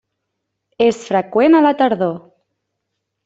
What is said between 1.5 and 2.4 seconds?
a la tardor.